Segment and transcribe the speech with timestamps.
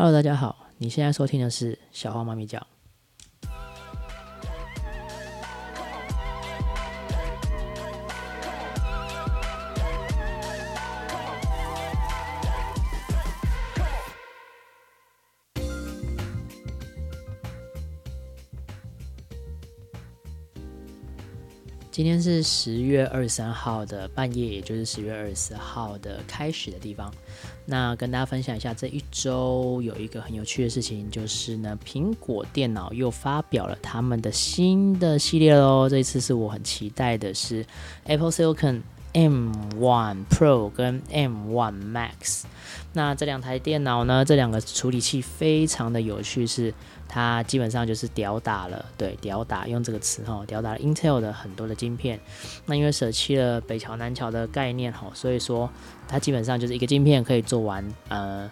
[0.00, 2.64] Hello，大家好，你现在收听的是小花妈咪讲。
[21.98, 27.12] 今天是十月二十三号的半夜，也就是十月二十四号的开始的地方。
[27.64, 35.88] 那跟大家分享一下，这一周有一个很有趣的事情，就是呢，苹果电脑又发表了他们的新的系列喽。
[35.88, 37.66] 这一次是我很期待的，是
[38.04, 38.80] Apple Silicon
[39.18, 42.44] M1 Pro 跟 M1 Max。
[42.92, 46.72] 那这两台电脑呢，这两个处理器非常的有趣，是。
[47.10, 52.20] 它基本上就是屌打了，对，屌打用这个词哈，屌打了 Intel 的很多的晶片。
[52.66, 55.70] 那因为舍弃了北桥南桥的概念哈，所以说
[56.06, 58.50] 它基本上就是一个晶片可以做完呃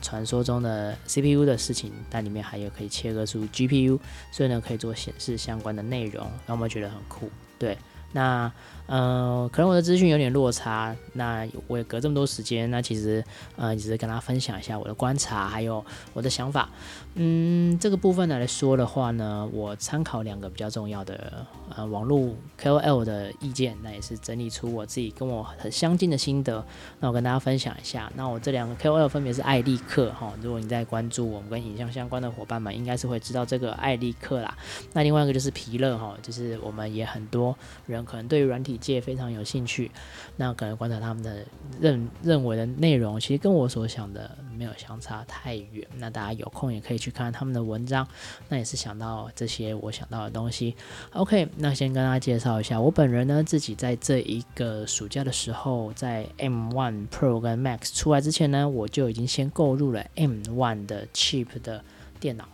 [0.00, 3.98] 传说中的 CPU 的事情，但里面还有可以切割出 GPU，
[4.30, 7.76] 所以呢可以做显示相关的内容，让我们觉得很酷，对。
[8.12, 8.50] 那
[8.86, 10.94] 呃，可能我的资讯有点落差。
[11.14, 13.24] 那我也隔这么多时间，那其实
[13.56, 16.68] 呃，只是跟大家分享一下我的观察，还有我的想法。
[17.14, 26.64] 嗯，这个部分来说的话呢，我参考两个比较重要的呃网络 KOL 的意见，那也是整理出我自己跟我很相近的心得。
[27.00, 28.12] 那我跟大家分享一下。
[28.14, 34.56] 那我这两个 KOL 分别是艾利克哈，如果你在关注我们跟影像相关的伙伴们，应该是会知道这个艾利克啦。
[34.92, 38.75] 那另外一个就是皮乐哈，就是我们也很多人可能对于软体。
[38.76, 39.90] 界非常有兴趣，
[40.36, 41.44] 那可能观察他们的
[41.80, 45.86] 认认为的内容，其实跟我所想的没有相差太远。
[45.98, 48.06] 那大家有空也可以去看他们的文章，
[48.48, 50.74] 那也是想到这些我想到的东西。
[51.12, 61.82] OK，那先跟大家介绍一下，我本人呢自己在这一个暑假的时候，在 M1 Pro 跟 Max 出来之前呢，我就已经先购入了 M1 的 cheap 的
[62.18, 62.48] 电脑。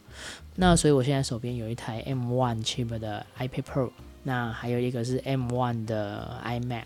[0.54, 3.90] 那所以我现在手边有一台 M1 cheap 的 iPad Pro。
[4.24, 6.84] 那还有一个是 M1 的 iMac，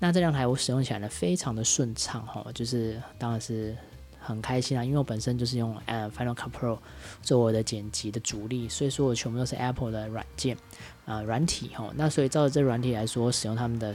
[0.00, 3.76] 那这两台我使用起来呢非常的顺畅哈，就是当然是
[4.18, 6.78] 很开心啊，因为我本身就是用呃 Final Cut Pro
[7.22, 10.56] 做我的剪辑的主力，所以说我全部都是 Apple 的软件
[11.04, 13.94] 啊软体哈，那所以照着这软体来说，使用他们的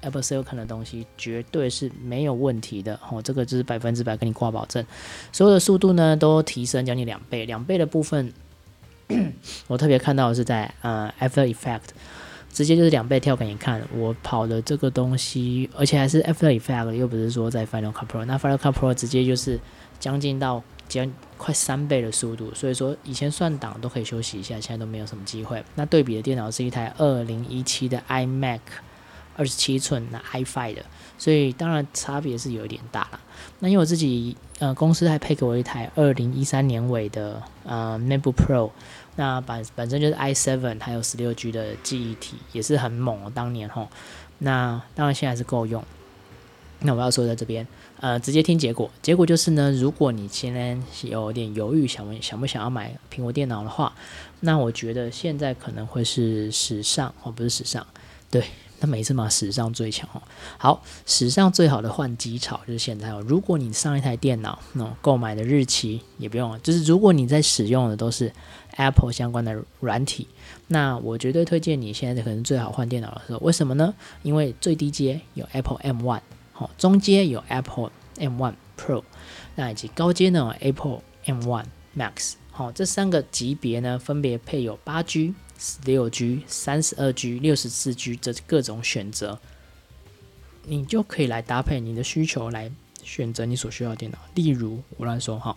[0.00, 4.84] Apple Silicon 的东西绝对是没有问题的哦，这个就是百分之百跟你挂保证，
[5.32, 8.32] 所有的速度呢都提升将近两倍，两倍的部分。
[9.66, 11.80] 我特别看到的是在呃 After Effect，
[12.52, 13.82] 直接就是两倍跳给你看。
[13.94, 18.24] 我跑的这个东西，而且还是 After Effect，又不是说在 Final Cut Pro。
[18.24, 19.58] 那 Final Cut Pro 直接就是
[19.98, 25.62] 将近到将快三倍的速度，所以说以前算档都可以休息一下，现在都没有什么机会。
[25.74, 28.60] 那对比的电脑是一台二零一七的 iMac，
[29.36, 30.84] 二十七寸那 iFi 的，
[31.18, 33.20] 所以当然差别是有一点大了。
[33.58, 38.70] 那因为我自己呃公司还配给我一台二零一三年尾的呃 MacBook Pro。
[39.16, 43.32] 那本本身就是 i7，还有十六 G 的记忆体，也是很猛哦。
[43.34, 43.88] 当年吼，
[44.38, 45.82] 那当然现在是够用。
[46.82, 47.66] 那我要说在这边，
[47.98, 48.88] 呃，直接听结果。
[49.02, 53.92] 结果就是呢，如果你今天有点犹豫，想问想不想要买苹果电脑的话，
[54.38, 57.84] 那我觉得现在可能会是史上哦，不是史上，
[58.30, 58.44] 对。
[58.80, 60.22] 那每次嘛，史上最强哦。
[60.56, 63.24] 好，史上最好的换机潮就是现在哦。
[63.26, 66.58] 如果你上一台电脑，那购买的日期也不用了。
[66.60, 68.32] 就是如果你在使用的都是
[68.76, 70.28] Apple 相关的软体，
[70.68, 73.38] 那我绝对推荐你现在可能最好换电脑的时候。
[73.40, 73.92] 为什么呢？
[74.22, 76.20] 因为最低阶有 Apple M1，
[76.52, 79.02] 好，中阶有 Apple M1 Pro，
[79.56, 81.64] 那以及高阶呢 Apple M1
[81.96, 85.34] Max，好，这三个级别呢分别配有八 G。
[85.58, 89.38] 十六 G、三十二 G、六十四 G 这各种选择，
[90.64, 92.70] 你就可以来搭配你的需求来
[93.02, 94.18] 选择你所需要的电脑。
[94.36, 95.56] 例如，我乱说哈，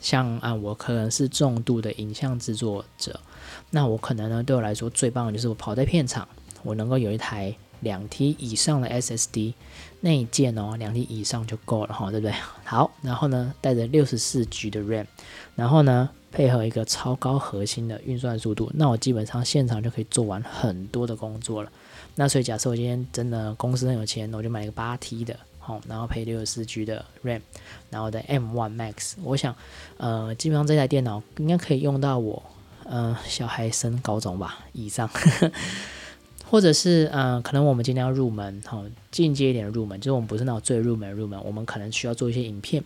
[0.00, 3.18] 像啊，我可能是重度的影像制作者，
[3.70, 6.28] 那我可能呢，对我来说最棒的就是我跑在片场，
[6.62, 9.54] 我能够有一台两 T 以上的 SSD
[10.00, 12.34] 内建哦，两 T 以上就够了哈，对不对？
[12.64, 15.06] 好，然后呢，带着六十四 G 的 RAM，
[15.56, 16.10] 然后呢。
[16.32, 21.70] 配合一个超高核心的运算速度，那我基本上现场就可以做完很多的工作了。
[22.14, 27.40] 那所以假设我今天真的公司很有钱，我就买一个八 T 的，好，然后配六十四 G 的 RAM，
[27.88, 29.54] 然后的 M1 Max，我想，
[29.96, 32.42] 呃，基本上这台电脑应该可以用到我，
[32.84, 35.08] 呃，小孩升高中吧以上，
[36.44, 42.82] 或者是，呃，可能我们今天要入门，好，进阶一点的入门，就是我们不是那种最入门入门，我们可能需要做一些影片。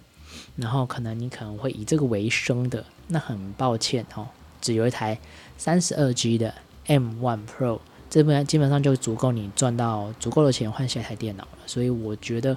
[0.57, 4.29] 然后可能你可能会以这个为生的，那很抱歉哦，
[4.61, 5.19] 只有一台
[5.57, 6.55] 三十二 G 的
[6.87, 11.59] M1 Pro，这边基本上就足够你赚到足够的钱换下一台电脑了。
[11.67, 12.57] 所以我觉得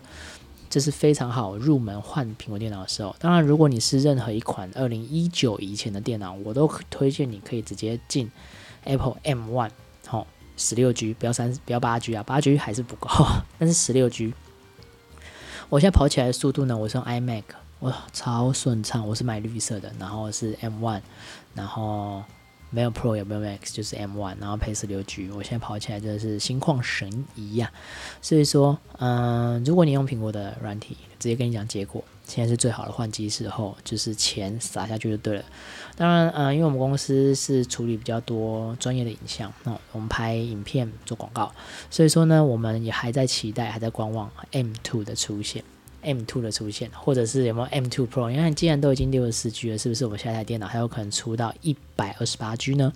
[0.70, 3.16] 这是非常好入门换苹果电脑的时候。
[3.20, 8.30] 当然，如果你是任何一款二零一九以前的电脑，我都推荐你可以直接进
[8.84, 9.70] Apple M1，
[10.06, 10.28] 好，
[10.58, 13.10] 十六 G，不要三，不要八 G 啊，八 G 还是不够，
[13.58, 14.34] 但是十六 G。
[15.70, 17.44] 我现在跑起来的速度呢，我是用 iMac，
[17.82, 19.08] 哇，超顺畅。
[19.08, 21.02] 我是买绿色的，然后是 M1，
[21.54, 22.24] 然后。
[22.70, 27.72] 没有 Pro 也没有 Max，就是 M1，然后配十六 G，我现在跑起来真的是心旷神怡呀。
[28.22, 35.46] 所以说，嗯，如果你用苹果的软体，直接跟你讲结果，现在是最好的换机时候，就是钱撒下去就对了。
[35.96, 41.50] 当然，嗯，因为我们公司是处理比较多专业的影像，那我们拍影片做广告，
[41.90, 45.64] 所以说呢，我们也还在期待，还在观望 M2 的出现。
[46.04, 48.30] M2 的出现，或者是有没有 M2 Pro？
[48.30, 52.92] 你看，既然都已经六十四 G 了，是不是我们下台电脑还有可能出到一百二十八 G 呢？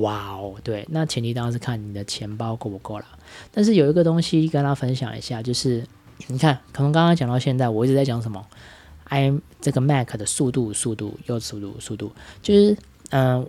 [0.00, 3.06] 哇哦，对，那前提当然是看你的钱包够不够了。
[3.52, 5.84] 但是有一个东西跟大家分享一下，就是
[6.26, 8.46] 你看，可能刚刚讲到现在，我一直在讲什么
[9.04, 12.12] ？i 这个 Mac 的速度、速度又速度、速度，
[12.42, 12.76] 就是
[13.10, 13.48] 嗯。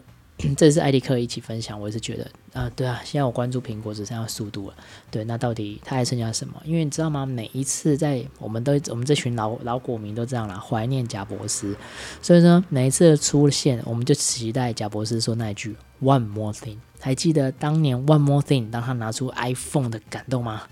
[0.55, 4.75] 这是艾迪克一起分享，我也是觉得啊，对啊，现在我关注苹果只剩下速度了，
[5.09, 6.61] 对，那到底它还剩下什么？
[6.63, 7.25] 因为你知道吗？
[7.25, 11.75] 每一次在我们都我们这群老老果民都这样啦，怀念贾博士，
[12.21, 16.77] 所以说每一次的出现，我们就期待贾博士说那一句 “One more thing”。
[16.99, 20.63] 还记得当年 “One more thing” 当他拿出 iPhone 的感动吗？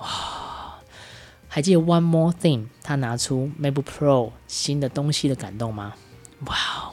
[0.00, 0.74] 哇！
[1.48, 5.94] 还记得 “One more thing” 他拿出 MacBook Pro 新的东西的感动吗？
[6.44, 6.92] 哇！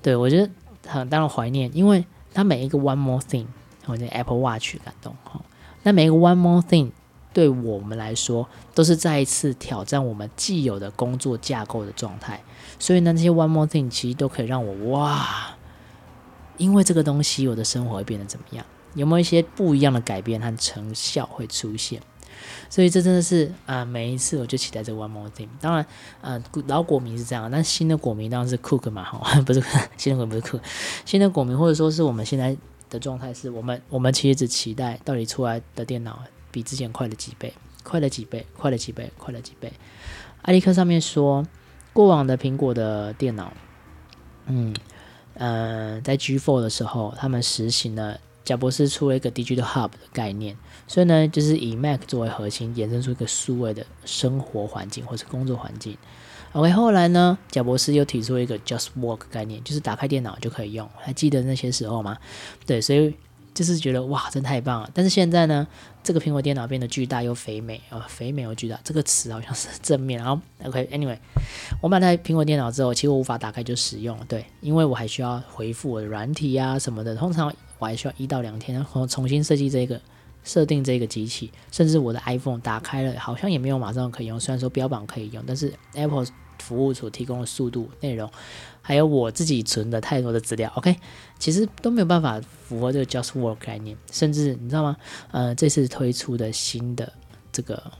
[0.00, 0.50] 对我觉得。
[0.86, 3.46] 很当然怀念，因为它每一个 one more thing，
[3.86, 5.40] 或者 Apple Watch 感动哈。
[5.82, 6.90] 那每一个 one more thing
[7.32, 12.42] 对我们来说，都是再一次挑战我们既有的工作架构的状态。
[12.78, 15.56] 所以呢，这些 one more thing 其实都可以让我哇，
[16.56, 18.64] 因为这个东西，我的生活会变得怎么样？
[18.94, 22.00] 有没有一些不一样的改变和成效会出现？
[22.68, 25.48] 所以这真的是啊，每一次我就期待这个 one more thing。
[25.60, 25.86] 当然，
[26.20, 29.62] 呃，老果民是这样，但新的果民当然是 cook 嘛，哈， 不是
[29.96, 30.60] 新的果民不是 cook，
[31.04, 32.56] 新的果民或者说是我们现在
[32.88, 37.52] 的状态是我们我们其实只期待到底出来的电脑比之前快了几倍，
[37.82, 39.72] 快了几倍，快了几倍，快了几倍。
[40.42, 41.44] 艾利克上面说，
[41.92, 43.52] 过往的苹果的电脑，
[44.46, 44.74] 嗯
[45.34, 48.20] 呃，在 G4 的时候，他们实行了。
[48.46, 50.56] 贾博士出了一个 Digital Hub 的概念，
[50.86, 55.98] 所以呢，就是以 Mac 作为核心，衍生出一个数位的生活环境或者工作环境。
[56.52, 60.88] OK，后来呢，贾博士又提出一个 Just Work 概念，就是打开电脑就可以用。
[60.96, 62.16] 还记得那些时候吗？
[62.64, 63.12] 对，所以
[63.52, 64.88] 就是觉得哇，真太棒了。
[64.94, 65.66] 但是现在呢，
[66.04, 70.22] 这个苹果电脑变得巨大又肥美啊，肥美又巨大，这个词好像是正面。
[70.22, 71.18] 然后 OK，Anyway，
[71.82, 77.52] 我买台苹果电脑之后，其实我无法打开就使用，对，因为我还需要回复我的软体啊什么的，通常。
[77.78, 80.00] 我还需要一到两天，然后重新设计这个
[80.44, 84.38] 设定这个机器，甚至我的 iPhone 打开了，好像也没有马上可以用。
[84.38, 86.26] 虽然说标榜可以用，但是 Apple
[86.58, 88.30] 服务所提供的速度、内容，
[88.80, 90.96] 还有我自己存的太多的资料，OK，
[91.38, 93.96] 其实都没有办法符合这个 Just Work 概念。
[94.10, 94.96] 甚至你知道吗？
[95.32, 97.12] 呃，这次推出的新的
[97.52, 97.92] 这个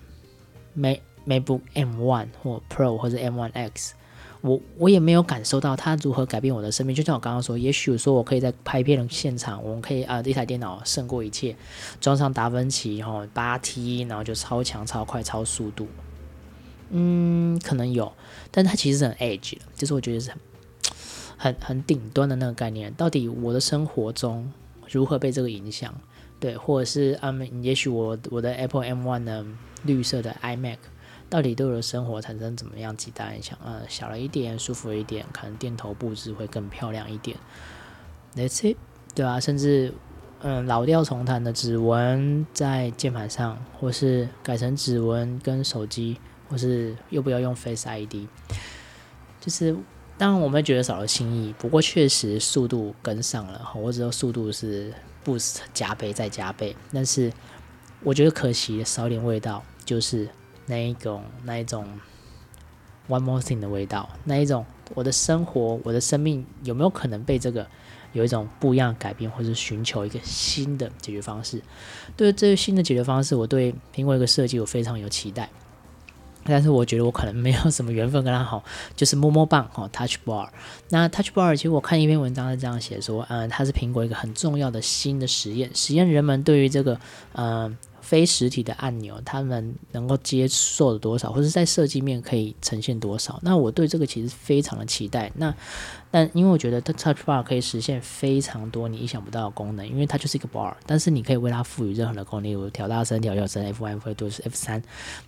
[0.72, 3.94] Mac MacBook M1 或 Pro 或者 M1 X。
[4.42, 11.56] 我我也没有感受到它如何改变我的生命，就像我刚刚说，也许说我可以在拍片的现场，我们可以啊，一台电脑胜过一切，
[12.00, 15.88] 装上达芬奇哈八 T，然后就超强、超快、超速度，
[16.90, 18.12] 嗯，可能有，
[18.50, 20.38] 但它其实是很 edge，就是我觉得是很
[21.36, 22.92] 很很顶端的那个概念。
[22.94, 24.52] 到底我的生活中
[24.90, 25.92] 如何被这个影响？
[26.38, 29.44] 对，或者是嗯，也许我我的 Apple M1 的
[29.84, 30.76] 绿色的 iMac。
[31.28, 33.58] 到底对我的生活产生怎么样极大影响？
[33.64, 37.36] 呃，小了一点，舒服一点，可能电头布置会更漂亮一点。
[38.36, 38.76] That's it，
[39.14, 39.92] 对啊，甚至
[40.40, 46.18] 嗯，老调重弹的指纹在键盘上，或是改成指纹跟手机，
[46.48, 48.28] 或是又不要用 Face ID，
[49.40, 49.76] 就是
[50.16, 57.32] 当然我们觉得少了新意，不过确实速度跟上了，我只道速度是 boost 加倍再加倍，但是
[58.04, 60.28] 我觉得可惜少点味道，就是。
[60.66, 61.86] 那一种那一种
[63.08, 67.66] one more thing 的味道，那一种我的生活我的生命有没有可能被这个
[68.12, 71.62] 有一种不一样的改变，或者寻求一个新的解决方式？
[72.16, 75.48] 对这个新的解决方式，我对苹果一个设计我非常有期待，
[76.44, 78.64] 但是我觉得我可能没有什么缘分跟他好，
[78.96, 80.48] 就是摸摸棒哈，touch bar。
[80.88, 86.98] 那 touch bar 其实我看一篇文章是这样写说，嗯，它是苹果一个很重要的新的实验，实验人们对于这个
[87.34, 87.76] 嗯。
[88.06, 93.40] 非实体的按钮，他们能够接受的多少，或者在设计面可以呈现多少？
[93.42, 95.32] 那我对这个其实非常的期待。
[95.34, 95.52] 那
[96.12, 104.80] 但因为我觉得 Touch Bar 可以实现非常多你意想不到的功能，因为它就是一个 bar，但是你可以为它赋予任何的功能，例如调大声、调小声、F one、F two、F 三。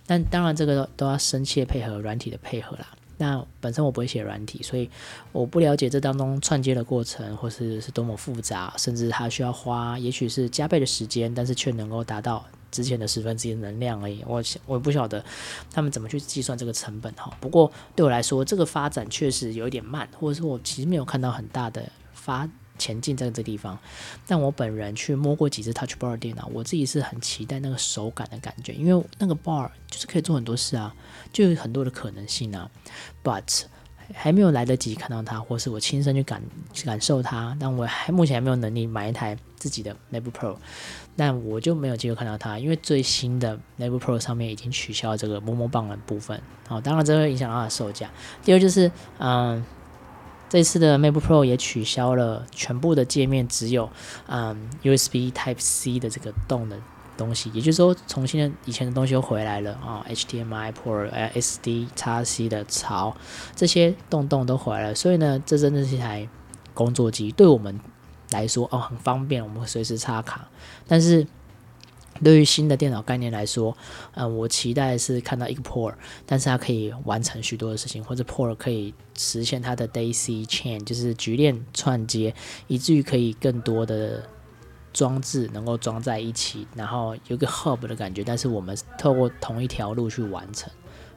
[0.07, 2.87] 但当然这个都要深切配合软体的配合啦。
[3.17, 4.89] 那本身我不会写软体，所以
[5.33, 14.23] 我不了解这当中串接的过程，或是是多么复杂，甚至它需要花也许是加倍的时间，但是却能够达到之前的十分之一的能量而已。
[14.27, 15.23] 我我不晓得
[15.71, 17.31] 他们怎么去计算这个成本哈。
[17.39, 22.49] 不过对我来说，这个发展确实有一点慢，或者说我其实没有看到很大的发。
[22.77, 23.77] 前进在这地方，
[24.25, 30.95] 但我本人去摸过几次 Touch Bar 电脑，我自己是很期待那个手感的感觉，因为那个 bar 就是可以做很多事啊，
[31.33, 32.71] 就有很多的可能性啊。
[33.21, 33.63] But
[34.13, 36.41] 还没有来得及看到它，或是我亲身去感
[36.85, 40.55] 感受它，但我还目前还没有能力买一台自己的 MacBook Pro，
[41.15, 48.09] 但我就没有机会看到它，因为最新的 MacBook Pro 上面已经取消这个摸摸棒的部分，好，当然这会影响到它的售价。
[48.43, 49.63] 第二就是，嗯。
[50.51, 53.87] 这次的 MacBook Pro 也取消了全部的界面只有
[54.25, 56.81] 嗯 USB Type C 的这个动能
[57.19, 63.15] 东西，也就是说，重新的以前的东西又回来了啊，HDMI port、SD、x C 的槽
[63.55, 66.27] 这些洞洞都回来了，所以呢，这真的是一台
[66.73, 67.79] 工作机，对我们
[68.31, 70.47] 来说哦很方便，我们会随时插卡，
[70.87, 71.27] 但是。
[72.21, 73.77] 对于新的电脑概念来说，
[74.13, 75.93] 嗯，我期待是看到一个 port，
[76.25, 82.35] 但是它可以完成许多的事情，或者 port 可以实现它的 daisy chain，就是局链串接，
[82.67, 84.21] 以至于可以更多的
[84.93, 90.71] 装置能够装在一起，然后有个 hub 的感觉，但是我们透过同一条路去完成。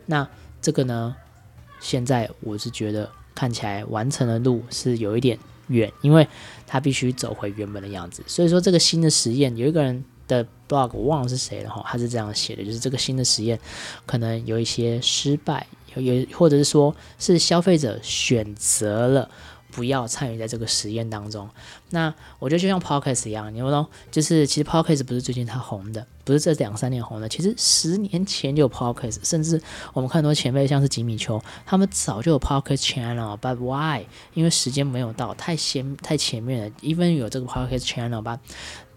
[0.07, 0.29] 那
[0.61, 1.15] 这个呢，
[1.81, 5.39] 现在我是觉得看起来完成的路是有一点
[5.69, 6.27] 远，因为
[6.67, 8.23] 它必须走回原本的样子。
[8.27, 10.05] 所以说这个新的实验，有一个人。
[10.29, 13.59] 的 blog 我忘了是谁了哈，他是这样写的，就是这个新的实验
[14.07, 19.29] 可能有一些失败，有有或者是说是消费者选择了
[19.73, 21.49] 不要参与在这个实验当中。
[21.91, 23.87] 那我觉得就像 p o c k e t 一样，你懂？
[24.11, 29.61] 就是其实 p o c k e t 不是最近它红的，不是这两三年红的，其实十年前就有 p o c k e t 甚至
[29.93, 34.05] 我们看很多前辈像是吉米丘，他们早就有 p o c k e t channel，but why？
[34.35, 38.39] 因为时间没有到，太先太前面了，even 有这个 p o c k e t channel，but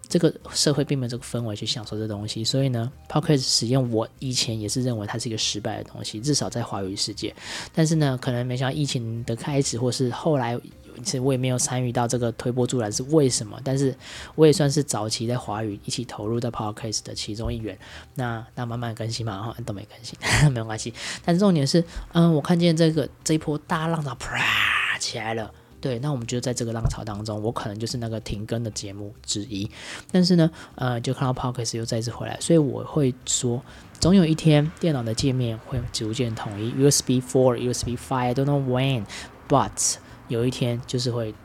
[0.07, 7.35] 这个社会并没有这个氛围去享受这东西，所以呢，Podcast 实验我以前也是认为它是一个失败的东西，至少在华语世界。
[7.73, 10.57] 但是呢，可能没想到疫情的开始，或是后来，
[11.03, 13.59] 其实我也没有参与到这个推波助澜是为什么？
[13.63, 13.93] 但是
[14.35, 17.77] 我也算是早期在华语一起投入在 Podcast 的其中一员。
[18.13, 20.17] 那那慢慢更新嘛，哈，都没更新，
[20.53, 20.93] 没有关系。
[21.25, 21.83] 但重点是，
[22.13, 25.51] 嗯，我看见这个这一波大浪潮啪起来了。
[25.81, 29.69] 对，那我们就在这个浪潮当中，我可能就是那个停更的节目之一。
[30.11, 33.61] 但是呢，呃，就看到 Podcast 又再次回来，所以我会说，
[33.99, 39.95] 总有一天电脑的界面会逐渐统一，USB four、USB five，don't know when，but
[40.27, 41.35] 有一天就是会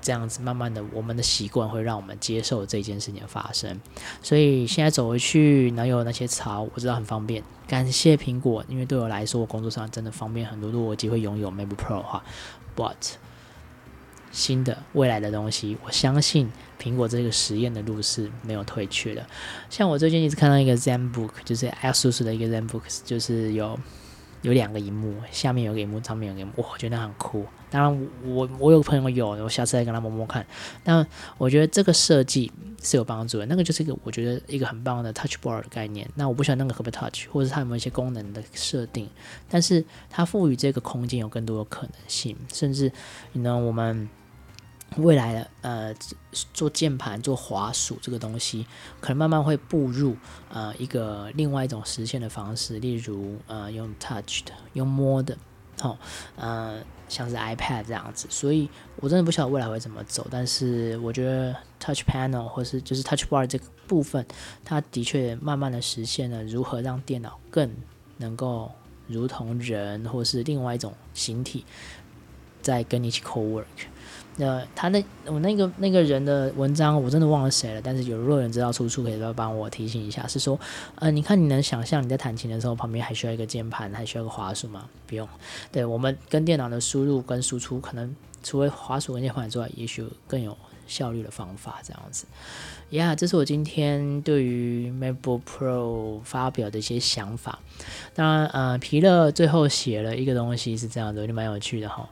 [0.00, 3.78] 这样子，慢慢的，我们的习惯会让我们接受这件事情发生。
[4.22, 7.42] 所以现在走回去，能有那些槽，我知道很方便。
[7.68, 10.70] 感谢苹果，因为对我来说，我工作上真的方便很多。
[10.70, 12.24] 如果我机会拥有 MacBook Pro 的话
[12.74, 12.94] ，but
[14.30, 19.26] 新的未来的东西，我相信苹果这个实验的路是没有退却的。
[19.68, 23.78] 像我最近一直看到一个 ZenBook，就是 ASUS 的一个 ZenBook，就是有
[24.42, 27.44] 有两个荧幕，下面有个荧幕，上面有个荧幕，我觉得很酷。
[27.70, 30.44] 当然，我我有朋友有，我下次再跟他摸摸看。
[30.82, 31.06] 但
[31.36, 32.50] 我觉得这个设计
[32.82, 33.46] 是有帮助的。
[33.46, 36.08] 那个就是一个我觉得一个很棒的 Touch Bar 的概念。
[36.14, 39.08] 那我不晓得那个可不可以 Touch，或者它有没有一些功能的设定，
[39.48, 42.90] 但是它赋予这个空间有更多的可能性，甚至
[43.32, 44.08] 你呢，我们。
[44.96, 45.94] 未来的呃，
[46.52, 48.66] 做键盘、做滑鼠这个东西，
[49.00, 50.16] 可能慢慢会步入
[50.48, 55.38] 呃一个另外一种实现的方式，例如呃用 touch 的、用摸的，
[55.80, 55.96] 好，
[56.34, 58.26] 呃像是 iPad 这样子。
[58.30, 64.26] 所以我真的不晓得未来会怎么走，但是我觉得 touch panel 或是就是 touch bar 这个部分，
[64.64, 67.70] 它的确慢慢的实现了如何让电脑更
[68.16, 68.72] 能够
[69.06, 71.64] 如同人或是另外一种形体，
[72.60, 73.64] 在跟你一起 co work。
[74.38, 80.26] 呃，他那我那个那个人的文章我真的忘了谁了，但是有若人知道出处，可以帮我提醒一下。
[80.26, 80.58] 是说，
[80.94, 84.88] 呃，你看你能想象你在弹琴的时候旁边还需要一个键盘，还需要个滑鼠吗？
[85.06, 85.28] 不用。
[85.70, 90.56] 对我们跟电脑的输入跟输出，可能除了滑鼠跟键盘之外，也许更有
[90.86, 92.24] 效率的方法这样子。
[92.90, 97.58] 呀，这是我今天对于 MacBook Pro 发表的一些想法。
[98.14, 102.08] 当然，呃，皮勒最后写了一个东西是这样子，就蛮有趣的哈。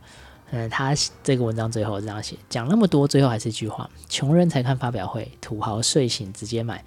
[0.51, 6.83] 嗯，他这个文章最后这样写，讲那么多，最后还是一句话：穷人才看发表会，土豪睡醒直接买，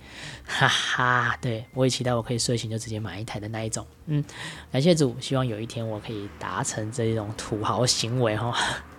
[0.47, 1.37] 哈哈。
[1.39, 3.85] 对我也期待我可以睡醒就直接买一台的那一种。
[4.07, 4.23] 嗯，
[4.71, 8.51] 感谢主，希望有一天我可以达成这种土豪行为哈，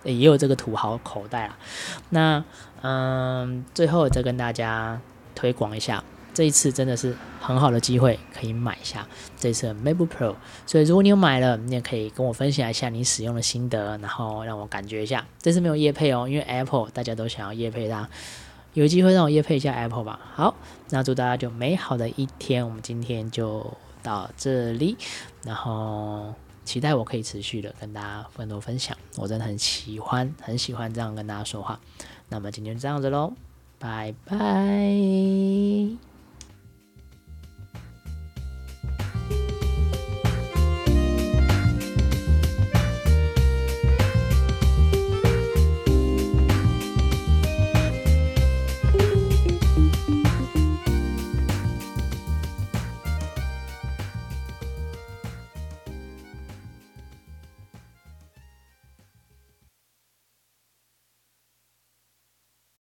[0.03, 1.57] 也有这个土豪口袋啊。
[2.09, 2.43] 那
[2.81, 5.01] 嗯，最后再跟大家
[5.35, 6.03] 推广一下。
[6.33, 10.35] 这一次真的是很好的机会，可以买下这次 MacBook Pro。
[10.65, 15.25] 所以如果你有买了，你也可以跟我分享一下你使用的心得，然后让我感觉一下。
[15.39, 18.09] 这次没有夜配哦，因为 Apple 大家都想要夜配它，
[18.73, 20.19] 有机会让我夜配一下 Apple 吧。
[20.33, 20.55] 好，
[20.89, 22.65] 那祝大家就美好的一天。
[22.65, 23.71] 我们今天就
[24.01, 24.97] 到这里，
[25.45, 26.33] 然后
[26.65, 28.97] 期待我可以持续的跟大家更多分享。
[29.17, 31.79] 我真的很喜欢，很喜欢这样跟大家说话。
[32.29, 33.33] 那么今天就这样子喽，
[33.77, 36.12] 拜拜。